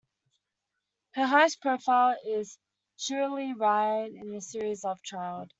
Her 1.11 1.27
highest 1.27 1.61
profile 1.61 2.17
role 2.25 2.39
is 2.39 2.57
Shirley 2.97 3.53
Ryan 3.53 4.17
in 4.17 4.31
the 4.31 4.41
series 4.41 4.83
Love 4.83 5.03
Child. 5.03 5.47